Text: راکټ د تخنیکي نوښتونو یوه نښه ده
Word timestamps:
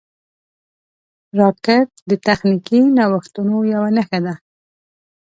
راکټ 1.39 1.89
د 2.09 2.11
تخنیکي 2.25 2.79
نوښتونو 2.97 3.55
یوه 3.73 3.89
نښه 3.95 4.19
ده 4.25 4.33